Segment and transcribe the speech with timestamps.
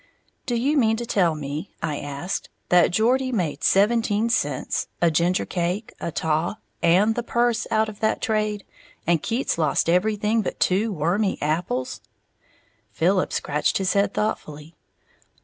[0.47, 5.93] "Do you mean to tell me," I asked, "that Geordie made seventeen cents, a gingercake,
[5.99, 8.65] a taw and the purse, out of that trade,
[9.05, 12.01] and Keats lost everything but two wormy apples?"
[12.89, 14.73] Philip scratched his head thoughtfully.